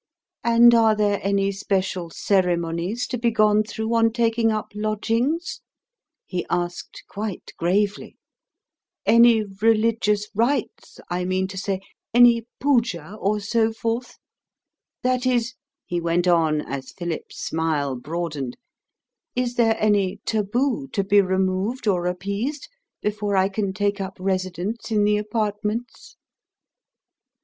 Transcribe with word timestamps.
"And 0.43 0.73
are 0.73 0.95
there 0.95 1.19
any 1.21 1.51
special 1.51 2.09
ceremonies 2.09 3.05
to 3.05 3.19
be 3.19 3.29
gone 3.29 3.61
through 3.61 3.93
on 3.93 4.11
taking 4.11 4.51
up 4.51 4.71
lodgings?" 4.73 5.61
he 6.25 6.43
asked 6.49 7.03
quite 7.07 7.51
gravely. 7.55 8.17
"Any 9.05 9.43
religious 9.43 10.27
rites, 10.33 10.99
I 11.11 11.25
mean 11.25 11.47
to 11.49 11.57
say? 11.59 11.81
Any 12.15 12.47
poojah 12.59 13.15
or 13.21 13.39
so 13.39 13.73
forth? 13.73 14.17
That 15.03 15.27
is," 15.27 15.53
he 15.85 16.01
went 16.01 16.27
on, 16.27 16.61
as 16.61 16.91
Philip's 16.93 17.37
smile 17.39 17.95
broadened, 17.95 18.57
"is 19.35 19.53
there 19.53 19.77
any 19.79 20.17
taboo 20.25 20.87
to 20.93 21.03
be 21.03 21.21
removed 21.21 21.85
or 21.85 22.07
appeased 22.07 22.67
before 23.03 23.37
I 23.37 23.49
can 23.49 23.71
take 23.71 24.01
up 24.01 24.17
my 24.17 24.25
residence 24.25 24.89
in 24.89 25.03
the 25.03 25.17
apartments?" 25.17 26.15